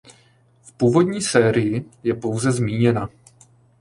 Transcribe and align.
V 0.63 0.71
původní 0.71 1.21
sérii 1.21 1.85
je 2.03 2.13
pouze 2.13 2.51
zmíněna. 2.51 3.09